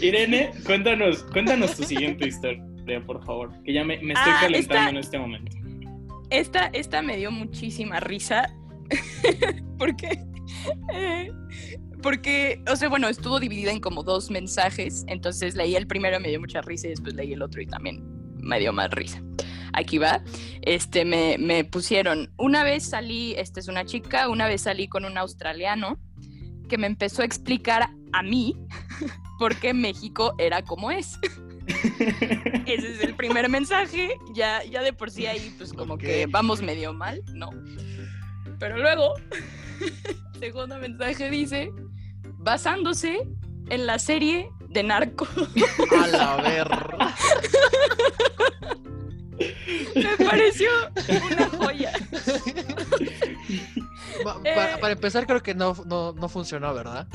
[0.00, 2.64] Irene, cuéntanos, cuéntanos tu siguiente historia,
[3.06, 3.50] por favor.
[3.64, 5.56] Que ya me, me estoy Ah, calentando esta- en este momento.
[6.30, 8.52] Esta, esta me dio muchísima risa
[9.78, 10.24] porque,
[10.92, 11.30] eh,
[12.06, 16.28] porque, o sea, bueno, estuvo dividida en como dos mensajes, entonces leí el primero, me
[16.28, 18.00] dio mucha risa y después leí el otro y también
[18.38, 19.20] me dio más risa.
[19.72, 20.22] Aquí va,
[20.62, 25.04] este, me, me pusieron, una vez salí, esta es una chica, una vez salí con
[25.04, 25.98] un australiano
[26.68, 28.56] que me empezó a explicar a mí
[29.40, 31.18] por qué México era como es.
[32.66, 34.10] Ese es el primer mensaje.
[34.32, 37.50] Ya, ya de por sí ahí, pues como que vamos medio mal, ¿no?
[38.60, 39.14] Pero luego,
[40.38, 41.72] segundo mensaje dice,
[42.50, 43.26] basándose
[43.70, 45.26] en la serie de Narco.
[46.00, 47.14] A la verga.
[49.96, 50.68] Me pareció
[51.28, 51.92] una joya.
[54.22, 54.52] Pa- Eh.
[54.54, 57.08] Para, para empezar, creo que no, no, no funcionó, ¿verdad?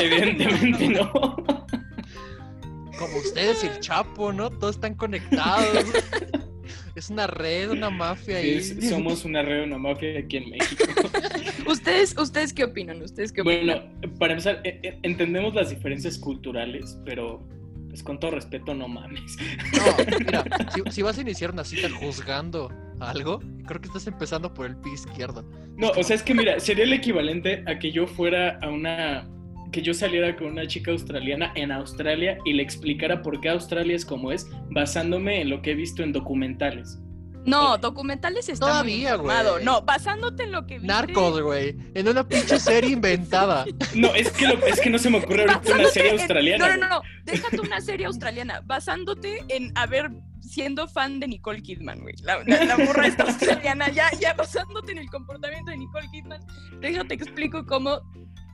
[0.00, 1.12] Evidentemente no.
[1.12, 4.50] Como ustedes y el Chapo, ¿no?
[4.50, 5.84] Todos están conectados.
[6.96, 10.84] Es una red, una mafia Sí, somos una red, una mafia aquí en México.
[11.70, 13.02] ¿Ustedes, ¿Ustedes qué opinan?
[13.02, 13.92] ¿Ustedes qué opinan?
[14.00, 17.46] Bueno, para empezar, e- e- entendemos las diferencias culturales, pero
[17.88, 19.36] pues con todo respeto, no mames.
[19.74, 24.52] No, mira, si, si vas a iniciar una cita juzgando algo, creo que estás empezando
[24.54, 25.44] por el pie izquierdo.
[25.76, 29.28] No, o sea, es que mira, sería el equivalente a que yo fuera a una.
[29.76, 33.94] Que yo saliera con una chica australiana en Australia y le explicara por qué Australia
[33.94, 36.98] es como es, basándome en lo que he visto en documentales.
[37.44, 39.52] No, documentales está Todavía, muy informado.
[39.52, 39.64] güey.
[39.66, 40.86] No, basándote en lo que viste.
[40.88, 41.76] Narcos, güey.
[41.94, 43.66] En una pinche serie inventada.
[43.94, 46.68] No, es que, lo- es que no se me ocurre ahorita una serie en- australiana.
[46.68, 47.02] No, no, no, no.
[47.24, 48.62] Déjate una serie australiana.
[48.64, 50.10] Basándote en haber
[50.40, 52.14] siendo fan de Nicole Kidman, güey.
[52.22, 53.90] La, la, la morra esta australiana.
[53.90, 56.40] Ya, ya basándote en el comportamiento de Nicole Kidman.
[56.80, 58.00] Déjate explico cómo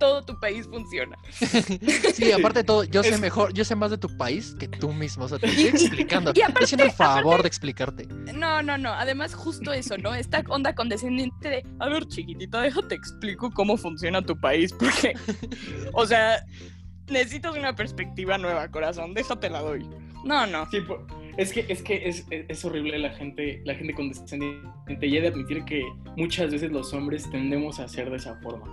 [0.03, 1.17] todo tu país funciona.
[2.15, 4.67] Sí, aparte de todo, yo sé Es- mejor, yo sé más de tu país que
[4.69, 5.25] tú mismo.
[5.25, 6.33] O sea, te estoy explicando.
[6.35, 8.07] Y Estoy haciendo el favor de explicarte.
[8.35, 8.93] No, no, no.
[8.93, 10.15] Además, justo eso, ¿no?
[10.15, 15.15] Esta onda condescendiente de, a ver, chiquitita, déjate explico cómo funciona tu país, porque,
[15.93, 16.45] o sea,
[17.09, 19.15] necesitas una perspectiva nueva, corazón.
[19.15, 19.89] Déjate la doy.
[20.25, 20.69] No, no.
[20.71, 20.79] Sí,
[21.37, 25.07] es que, es, que es, es- es horrible la gente, la gente condescendiente.
[25.07, 25.83] Y he de admitir que
[26.17, 28.67] muchas veces los hombres tendemos a ser de esa forma.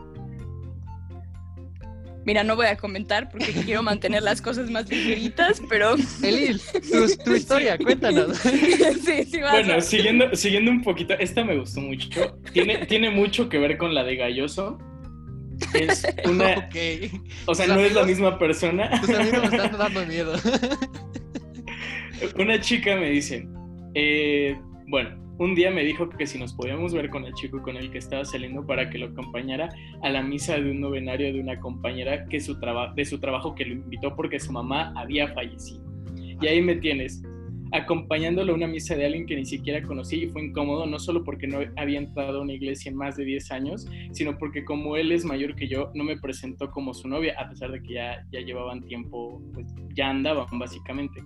[2.26, 7.24] Mira, no voy a comentar porque quiero mantener las cosas más ligeritas, pero Elil, tu,
[7.24, 8.38] tu historia, cuéntanos.
[8.38, 12.38] sí, sí, vas Bueno, a- siguiendo, siguiendo un poquito, esta me gustó mucho.
[12.54, 14.78] Tiene, tiene mucho que ver con la de Galloso.
[15.74, 16.76] Es una, Ok.
[17.46, 19.02] o sea, Tus no es la misma persona.
[19.02, 20.34] Tus amigos me están dando miedo.
[22.38, 23.48] Una chica me dice,
[23.94, 27.78] eh, bueno, un día me dijo que si nos podíamos ver con el chico con
[27.78, 29.70] el que estaba saliendo para que lo acompañara
[30.04, 32.60] a la misa de un novenario de una compañera que su
[32.96, 35.82] de su trabajo que lo invitó porque su mamá había fallecido.
[36.42, 37.24] Y ahí me tienes,
[37.72, 41.24] acompañándolo a una misa de alguien que ni siquiera conocí y fue incómodo, no solo
[41.24, 44.98] porque no había entrado a una iglesia en más de 10 años, sino porque como
[44.98, 47.94] él es mayor que yo, no me presentó como su novia, a pesar de que
[47.94, 51.22] ya, ya llevaban tiempo, pues ya andaban básicamente.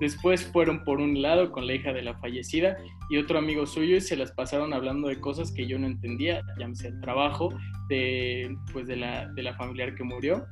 [0.00, 2.76] Después fueron por un lado con la hija de la fallecida
[3.10, 6.42] y otro amigo suyo y se las pasaron hablando de cosas que yo no entendía,
[6.58, 7.50] llámese el trabajo
[7.88, 10.46] de, pues de, la, de la familiar que murió.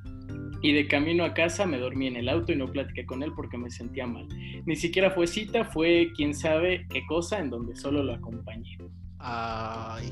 [0.62, 3.32] Y de camino a casa me dormí en el auto y no platiqué con él
[3.36, 4.26] porque me sentía mal.
[4.64, 8.78] Ni siquiera fue cita, fue quién sabe qué cosa en donde solo lo acompañé.
[9.18, 10.10] Ay.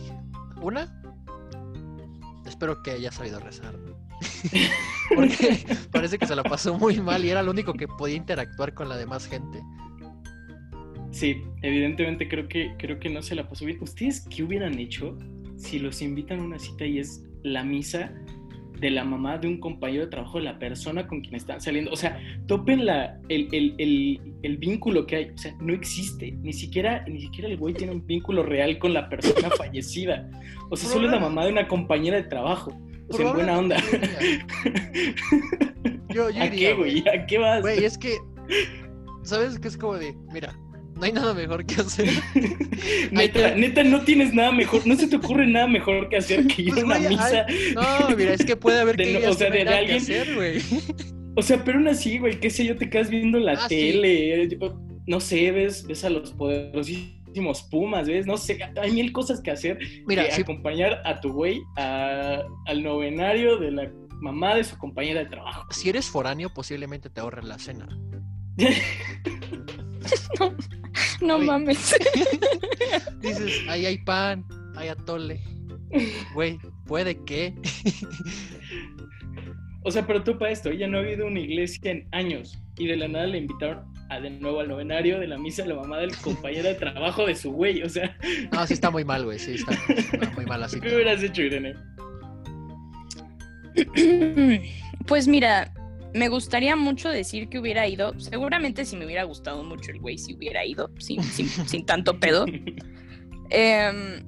[0.60, 1.02] ¿Una?
[2.46, 3.74] Espero que haya sabido rezar.
[5.14, 5.58] Porque
[5.92, 8.88] parece que se la pasó muy mal y era lo único que podía interactuar con
[8.88, 9.60] la demás gente.
[11.10, 13.78] Sí, evidentemente creo que, creo que no se la pasó bien.
[13.80, 15.16] ¿Ustedes qué hubieran hecho
[15.56, 18.12] si los invitan a una cita y es la misa
[18.80, 21.92] de la mamá de un compañero de trabajo de la persona con quien están saliendo?
[21.92, 25.24] O sea, topen la, el, el- el- el vínculo que hay.
[25.30, 26.32] O sea, no existe.
[26.42, 30.28] Ni siquiera, ni siquiera el güey tiene un vínculo real con la persona fallecida.
[30.68, 32.76] O sea, solo es la mamá de una compañera de trabajo.
[33.08, 33.76] O sea, en buena onda.
[36.14, 37.04] Yo, yo ¿A iría, qué, güey?
[37.08, 37.60] ¿A qué vas?
[37.60, 38.18] Güey, es que,
[39.24, 40.56] ¿sabes qué es como de, mira,
[40.94, 42.08] no hay nada mejor que hacer?
[43.10, 46.46] Neta, Ay, neta, no tienes nada mejor, no se te ocurre nada mejor que hacer
[46.46, 47.46] que ir Pues, a una misa.
[47.74, 49.96] No, mira, es que puede haber De que no- o sea, de- de que alguien-
[49.96, 50.58] hacer, güey.
[51.34, 53.74] O sea, pero aún así, güey, qué sé yo, te quedas viendo la Ah, sí.
[53.74, 57.23] tele, yo- no sé, ves, ves a los poderosísimos
[57.70, 61.32] Pumas, ves, no sé, hay mil cosas que hacer Mira, que si, acompañar a tu
[61.32, 65.66] güey a- al novenario de la mamá de su compañera de trabajo.
[65.70, 67.88] si eres foráneo, posiblemente te ahorren la cena.
[71.20, 71.94] No mames.
[73.20, 74.44] Dices, ahí hay pan,
[74.76, 75.40] hay atole.
[76.34, 77.54] Güey, puede que.
[79.82, 82.86] O sea, pero tú para esto, ella no ha habido una iglesia en años y
[82.86, 85.76] de la nada le invitaron a de nuevo al novenario de la misa de la
[85.76, 88.16] mamá del compañero de trabajo de su güey, o sea,
[88.52, 89.38] No, sí está muy mal, güey.
[89.38, 90.80] Sí, está, está muy mal así.
[90.80, 91.74] ¿qué hubieras hecho, Irene?
[95.06, 95.70] Pues mira,
[96.14, 98.18] me gustaría mucho decir que hubiera ido.
[98.18, 102.18] Seguramente si me hubiera gustado mucho el güey, si hubiera ido, sin, sin, sin tanto
[102.18, 102.46] pedo.
[103.50, 104.22] Em,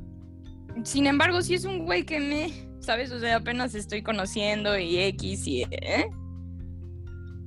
[0.83, 3.11] sin embargo, si es un güey que me, ¿sabes?
[3.11, 5.63] O sea, apenas estoy conociendo y X y...
[5.63, 6.11] ¿eh?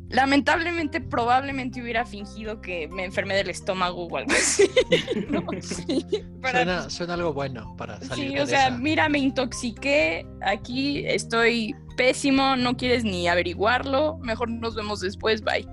[0.10, 4.64] Lamentablemente, probablemente hubiera fingido que me enfermé del estómago o algo así.
[5.30, 5.46] ¿no?
[5.62, 6.04] Sí,
[6.42, 8.78] para- Suena, suena algo bueno para salir Sí, de o sea, esa.
[8.78, 15.68] mira, me intoxiqué, aquí estoy pésimo, no quieres ni averiguarlo, mejor nos vemos después, bye.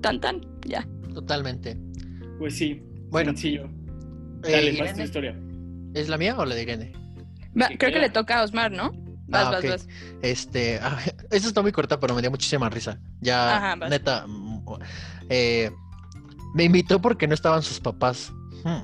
[0.00, 0.86] Tan tan, ya.
[1.12, 1.76] Totalmente.
[2.38, 3.64] Pues sí, Bueno, sencillo.
[4.44, 5.36] eh, Dale, más tu historia.
[5.94, 6.92] ¿es la mía o la de Irene?
[7.60, 8.92] Va, creo que le toca a Osmar, ¿no?
[9.28, 9.70] Vas, Ah, vas, ok.
[9.70, 9.86] vas.
[10.22, 10.98] Este, ah,
[11.30, 12.98] eso está muy corta, pero me dio muchísima risa.
[13.20, 13.90] Ya, Ajá, vas.
[13.90, 14.60] neta, mm,
[15.28, 15.70] eh,
[16.54, 18.32] me invitó porque no estaban sus papás.
[18.64, 18.82] Hmm.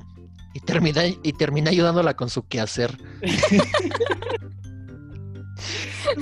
[0.53, 2.97] Y terminé, y terminé ayudándola con su quehacer.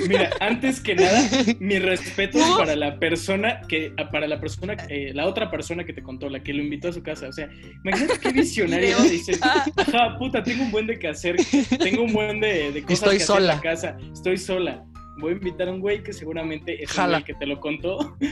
[0.07, 1.21] Mira, antes que nada,
[1.59, 6.01] mi respeto para la persona que, para la persona, eh, la otra persona que te
[6.03, 7.27] contó, la que lo invitó a su casa.
[7.27, 7.49] O sea,
[7.83, 9.65] imagínate qué visionario dices, Ah.
[9.75, 11.35] ajá, puta, tengo un buen de que hacer,
[11.79, 13.61] tengo un buen de, de cosas Estoy que hacer en la sola.
[13.61, 14.83] casa, estoy sola.
[15.17, 17.17] voy a invitar a un güey que seguramente es Jala.
[17.17, 18.17] el que te lo contó.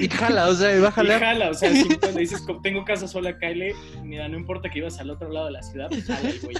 [0.00, 1.20] Y jala, o sea, va a Y jalar.
[1.20, 4.78] jala, o sea, si cuando dices, "Co- tengo casa sola, Kyle, mira, no importa que
[4.78, 6.56] ibas al otro lado de la ciudad, pues jala el güey.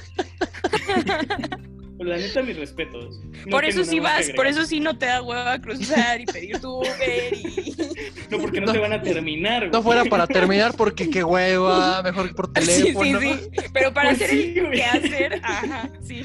[2.05, 3.21] La neta, mis respetos.
[3.47, 6.61] No por eso sí vas, por eso sí no te da hueva cruzar y pedir
[6.61, 6.91] tu Uber
[7.33, 7.73] y...
[8.31, 8.73] No, porque no, No.
[8.73, 9.83] te van a terminar, No güey.
[9.83, 13.21] fuera para terminar porque qué hueva, mejor que por Sí, sí, teléfono.
[13.21, 13.51] sí.
[13.75, 14.79] Pero para Pues hacer sí, el güey.
[14.79, 16.23] qué hacer, ajá, sí,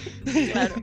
[0.54, 0.76] claro.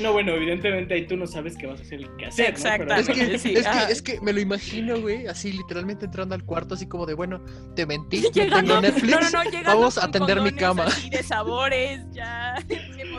[0.00, 2.64] No, bueno, evidentemente ahí tú no sabes qué vas a hacer el que hacer, ¿no?
[2.78, 6.34] Pero- Es que, Sí, es, que, es que me lo imagino, güey, así literalmente entrando
[6.34, 7.42] al cuarto, así como de, bueno,
[7.76, 10.84] te mentí, no Llegando, tengo Netflix, no, no, no, vamos a atender mi cama.
[10.84, 12.54] así de sabores, ya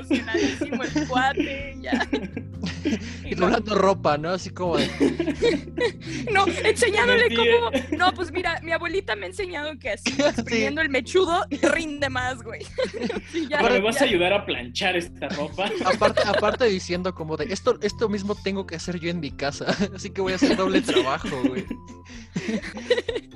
[0.02, 2.08] emocionadísimo el cuate, ya.
[3.41, 4.30] y doblando ropa, ¿no?
[4.30, 4.88] Así como de,
[6.32, 7.97] No, enseñándole cómo.
[7.97, 12.41] No, pues mira, mi abuelita me ha enseñado que así, exprimiendo el mechudo, rinde más,
[12.43, 12.62] güey.
[13.32, 14.01] Sí, ya, Ahora me vas ya.
[14.01, 15.69] a ayudar a planchar esta ropa.
[15.86, 19.65] aparte, aparte diciendo como de, esto, esto mismo tengo que hacer yo en mi casa,
[19.95, 21.65] así que voy a hacer doble trabajo, güey.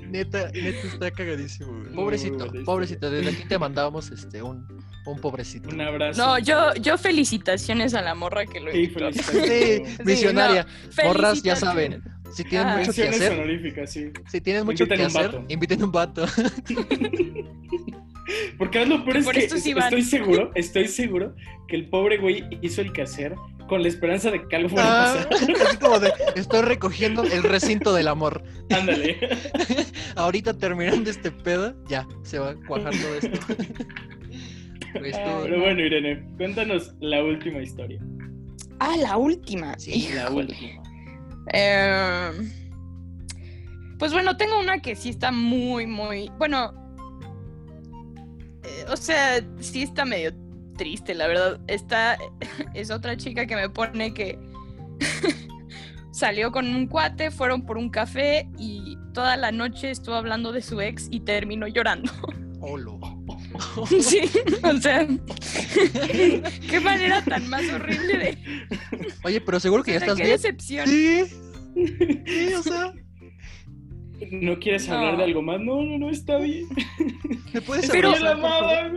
[0.08, 1.94] Neta, neta está cagadísimo, güey.
[1.94, 4.66] Pobrecito, pobrecito, desde aquí te mandábamos este, un,
[5.04, 5.68] un pobrecito.
[5.68, 6.24] Un abrazo.
[6.24, 9.10] No, yo, yo felicitaciones a la morra que lo Sí, invitó.
[9.96, 10.66] Sí, visionaria.
[11.04, 12.02] Morras, ya saben,
[12.34, 12.76] si tienen Ah.
[12.78, 14.10] mucho que hacer, sí.
[14.26, 15.44] si tienen mucho que Inviten un hacer, vato.
[15.48, 16.26] inviten un vato.
[18.58, 21.34] Porque es lo peor Que es por que esto sí estoy seguro, estoy seguro
[21.68, 23.34] que el pobre güey hizo el quehacer
[23.68, 25.50] con la esperanza de que algo fuera a Ah, pasar.
[25.66, 28.42] así como de, estoy recogiendo el recinto del amor.
[28.70, 29.16] Ándale.
[30.16, 33.38] Ahorita terminando este pedo, ya, se va a cuajar todo esto.
[34.92, 38.00] Pues estuvo- Pero bueno, Irene, cuéntanos la última historia.
[38.78, 39.78] Ah, la última.
[39.78, 40.82] Sí, La última.
[41.52, 42.30] Eh,
[43.98, 46.30] pues bueno, tengo una que sí está muy, muy.
[46.38, 46.72] Bueno.
[48.64, 50.32] eh, o sea, sí está medio
[50.76, 51.60] triste, la verdad.
[51.66, 52.18] Está.
[52.74, 54.38] Es otra chica que me pone que.
[56.12, 60.62] Salió con un cuate, fueron por un café y toda la noche estuvo hablando de
[60.62, 62.10] su ex y terminó llorando.
[62.60, 62.98] Olo.
[64.00, 64.20] Sí,
[64.62, 65.06] o sea,
[66.70, 68.38] qué manera tan más horrible de.
[69.24, 70.36] Oye, pero seguro que ya o sea, estás qué bien.
[70.36, 70.88] decepción.
[70.88, 71.24] Sí.
[72.26, 72.92] Sí, o sea,
[74.30, 74.94] ¿No quieres No.
[74.94, 75.60] hablar de algo más?
[75.60, 76.66] No, no, no, está bien.
[77.52, 78.90] ¿me puedes Pero- Yo la amaba.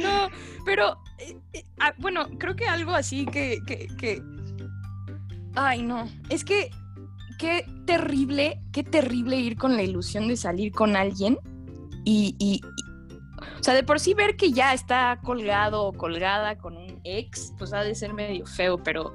[0.00, 0.30] No,
[0.64, 4.22] pero eh, eh, ah, bueno, creo que algo así que, que, que-
[5.54, 6.08] Ay, no.
[6.30, 6.70] Es que
[7.38, 11.38] qué terrible, qué terrible ir con la ilusión de salir con alguien
[12.08, 12.60] y, y- y-
[13.60, 17.52] o sea, de por sí ver que ya está colgado o colgada con un ex,
[17.58, 19.12] pues ha de ser medio feo, pero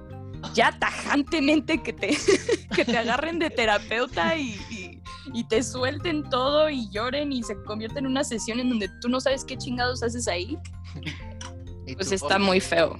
[0.53, 2.09] ya tajantemente que te,
[2.75, 5.01] que te agarren de terapeuta y, y-
[5.33, 9.07] y te suelten todo y lloren y se convierta en una sesión en donde tú
[9.09, 10.57] no sabes qué chingados haces ahí,
[11.95, 12.99] pues tú, está muy feo.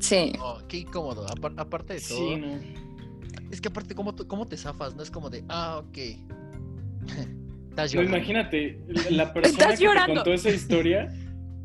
[0.00, 0.32] Sí.
[0.68, 1.26] qué incómodo.
[1.26, 2.58] Apar- aparte de todo, Sí, no.
[3.50, 4.94] es que aparte, ¿cómo, ¿cómo te zafas?
[4.96, 5.98] No es como de, ah, ok.
[7.72, 8.78] Estás imagínate,
[9.10, 11.10] la persona que te contó esa historia,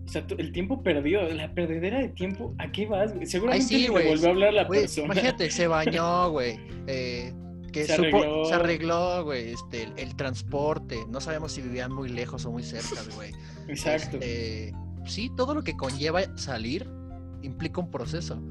[0.05, 3.13] o sea, el tiempo perdido, la perdedera de tiempo, ¿a qué vas?
[3.13, 3.25] güey?
[3.25, 4.07] Seguramente sí, ni le güey.
[4.07, 5.05] volvió a hablar la Güey, persona.
[5.07, 6.57] imagínate, se bañó, güey.
[6.87, 7.33] eh,
[7.73, 8.45] que Se supo- arregló.
[8.45, 9.49] se arregló, güey.
[9.51, 10.97] Este, el, el transporte.
[11.09, 13.31] No sabemos si vivían muy lejos o muy cerca, güey.
[13.67, 14.15] Exacto.
[14.21, 14.73] Este,
[15.05, 16.87] sí, todo lo que conlleva salir
[17.43, 18.41] implica un proceso.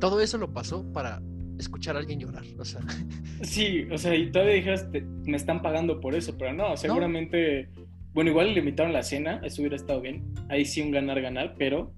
[0.00, 1.22] Todo eso lo pasó para
[1.58, 2.44] escuchar a alguien llorar.
[2.58, 2.80] O sea,
[3.42, 7.68] Sí, o sea, y todavía dijeras, te- me están pagando por eso, pero no, seguramente,
[8.14, 10.24] bueno, igual le invitaron la cena, eso hubiera estado bien.
[10.48, 11.92] Ahí sí un ganar-ganar, pero...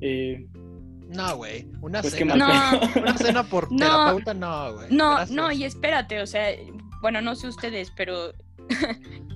[0.00, 0.46] eh,
[1.08, 1.66] no, güey.
[1.82, 2.34] Una Pues cena.
[2.34, 2.46] No.
[3.00, 3.78] Una cena por No.
[3.78, 4.86] terapeuta, no, güey.
[4.90, 5.30] No, Gracias.
[5.36, 6.48] no, y espérate, o sea,
[7.02, 8.32] bueno, no sé ustedes, pero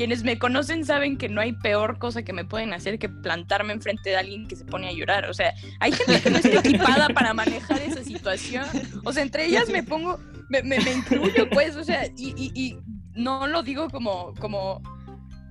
[0.00, 3.74] quienes me conocen saben que no hay peor cosa que me pueden hacer que plantarme
[3.74, 5.28] enfrente de alguien que se pone a llorar.
[5.28, 8.64] O sea, hay gente que no está equipada para manejar esa situación.
[9.04, 12.50] O sea, entre ellas me pongo, me, me, me incluyo, pues, o sea, y, y,
[12.58, 12.78] y
[13.12, 14.80] no lo digo como, como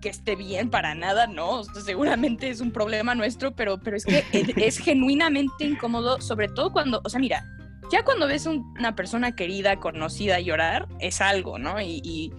[0.01, 1.59] que esté bien para nada, no.
[1.59, 6.19] O sea, seguramente es un problema nuestro, pero, pero es que es, es genuinamente incómodo,
[6.21, 7.45] sobre todo cuando, o sea, mira,
[7.91, 11.79] ya cuando ves un- una persona querida, conocida llorar, es algo, ¿no?
[11.79, 12.33] Y, y,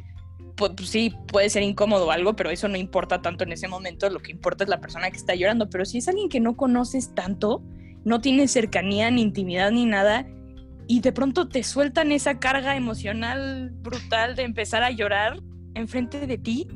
[0.60, 4.08] pues, sí, puede ser incómodo o algo, pero eso no importa tanto en ese momento,
[4.10, 6.56] lo que importa es la persona que está llorando, pero si es alguien que no
[6.56, 7.62] conoces tanto,
[8.04, 10.26] no tienes cercanía, ni intimidad, ni nada,
[10.86, 15.40] y de pronto te sueltan esa carga emocional brutal de empezar a llorar
[15.74, 16.66] enfrente de ti,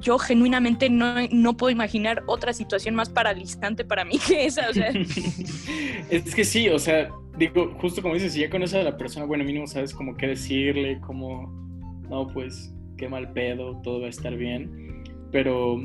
[0.00, 4.72] yo genuinamente no, no puedo imaginar otra situación más paralizante para mí que esa, o
[4.72, 4.90] sea,
[6.10, 9.26] es que sí, o sea, digo, justo como dices, si ya conoces a la persona,
[9.26, 11.48] bueno, mínimo sabes como qué decirle, como,
[12.08, 15.02] no, pues, qué mal pedo, todo va a estar bien.
[15.32, 15.82] Pero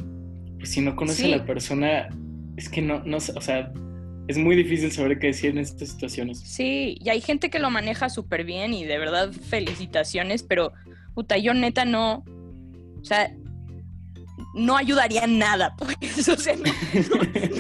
[0.58, 1.34] pues, si no conoces Sí.
[1.34, 2.10] a la persona,
[2.58, 3.72] es que no, no o sea,
[4.28, 6.40] es muy difícil saber qué decir en estas situaciones.
[6.40, 10.72] Sí, y hay gente que lo maneja súper bien y de verdad felicitaciones, pero
[11.14, 12.24] puta, yo neta no,
[13.02, 13.36] o sea,
[14.54, 16.64] no ayudaría nada, pues, o sea, no,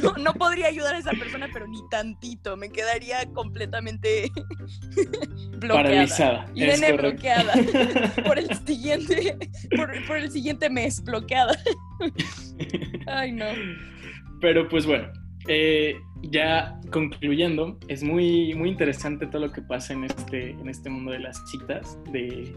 [0.01, 4.29] no- no podría ayudar a esa persona, pero ni tantito, me quedaría completamente
[5.59, 5.83] bloqueada.
[5.83, 6.45] Paralizada.
[6.55, 7.53] Irene bloqueada
[8.25, 9.37] por el siguiente,
[9.75, 11.57] por, por el siguiente mes, bloqueada.
[13.07, 13.45] Ay, no.
[14.39, 15.07] Pero pues bueno,
[15.47, 20.89] eh, ya concluyendo, es muy, muy interesante todo lo que pasa en este, en este
[20.89, 22.55] mundo de las citas, de,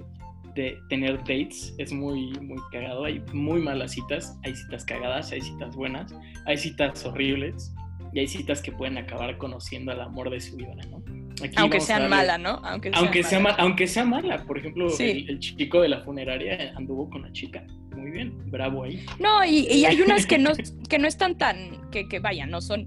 [0.55, 1.75] de tener dates.
[1.79, 3.05] Es muy, muy cagado.
[3.05, 6.15] Hay muy malas citas, hay citas cagadas, hay citas buenas,
[6.47, 7.73] hay citas horribles
[8.13, 11.03] y hay citas que pueden acabar conociendo al amor de su vida, ¿no?
[11.43, 12.61] Aquí Aunque sean malas, ¿no?
[12.65, 13.59] Aunque sean Aunque sea, malas.
[13.59, 15.05] ma- aunque sea mala, por ejemplo, Sí.
[15.11, 17.65] el, el chico de la funeraria anduvo con la chica.
[17.97, 19.05] Muy bien, bravo ahí.
[19.19, 20.51] No, y, y hay unas que no,
[20.89, 22.87] que no están tan, que, que vaya, no son,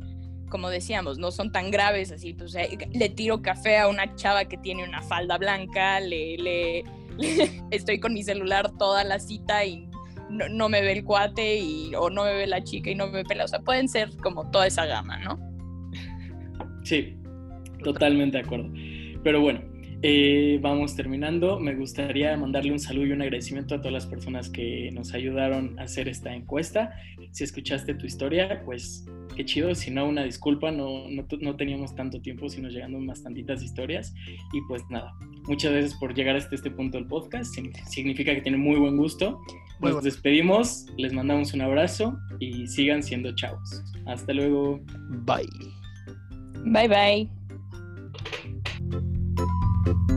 [0.49, 2.33] como decíamos, no son tan graves así.
[2.33, 6.83] pues, sea, le tiro café a una chava que tiene una falda blanca, le, le-
[7.71, 9.89] estoy con mi celular toda la cita y
[10.29, 13.07] no, no me ve el cuate y, o no me ve la chica y no
[13.07, 13.45] me pela.
[13.45, 15.39] O sea, pueden ser como toda esa gama, ¿no?
[16.83, 17.15] Sí,
[17.83, 18.71] totalmente de acuerdo.
[19.23, 19.61] Pero bueno,
[20.03, 21.59] eh, vamos terminando.
[21.59, 25.77] Me gustaría mandarle un saludo y un agradecimiento a todas las personas que nos ayudaron
[25.79, 26.93] a hacer esta encuesta.
[27.31, 29.05] Si escuchaste tu historia, pues
[29.37, 29.73] qué chido.
[29.75, 34.13] Si no, una disculpa, no, no, teníamos tanto tiempo, sino llegando bastantitas historias.
[34.51, 35.13] Y pues nada,
[35.47, 37.53] muchas gracias por llegar hasta este punto del podcast.
[37.55, 39.39] Sign- Significa que tienen muy buen gusto.
[39.79, 40.01] Muy Nos bueno.
[40.01, 43.83] despedimos, les mandamos un abrazo y sigan siendo chavos.
[44.07, 44.79] Hasta luego.
[45.25, 45.47] Bye.
[46.65, 47.29] Bye
[50.09, 50.16] bye.